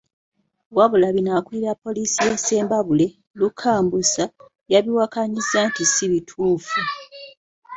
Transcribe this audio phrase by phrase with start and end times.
[0.77, 3.07] Wabula bino akulira poliisi y'e Ssembabule,
[3.39, 4.25] Luka Mbusa,
[4.73, 6.79] yabiwakanyizza nti si bituufu.